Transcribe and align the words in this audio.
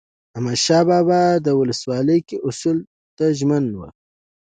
احمدشاه 0.35 0.83
بابا 0.89 1.07
به 1.35 1.41
د 1.45 1.47
ولسواکۍ 1.59 2.37
اصولو 2.47 2.83
ته 3.17 3.25
ژمن 3.39 3.65
و. 3.73 3.79